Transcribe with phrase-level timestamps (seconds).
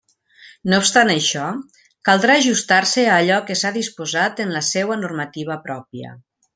[0.71, 1.43] No obstant això,
[2.09, 6.21] caldrà ajustar-se a allò que s'ha disposat en la seua normativa pròpia.